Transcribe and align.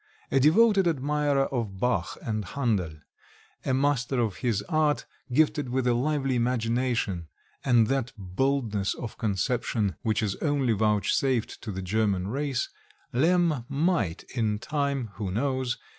A 0.31 0.39
devoted 0.39 0.87
admirer 0.87 1.45
of 1.53 1.79
Bach 1.79 2.17
and 2.23 2.43
Handel, 2.43 2.95
a 3.63 3.71
master 3.71 4.19
of 4.19 4.37
his 4.37 4.63
art, 4.63 5.05
gifted 5.31 5.69
with 5.69 5.85
a 5.85 5.93
lively 5.93 6.33
imagination 6.33 7.27
and 7.63 7.85
that 7.85 8.11
boldness 8.17 8.95
of 8.95 9.19
conception 9.19 9.95
which 10.01 10.23
is 10.23 10.35
only 10.37 10.73
vouchsafed 10.73 11.61
to 11.61 11.71
the 11.71 11.83
German 11.83 12.29
race, 12.29 12.67
Lemm 13.13 13.63
might, 13.69 14.23
in 14.33 14.57
time 14.57 15.11
who 15.17 15.29
knows? 15.29 15.77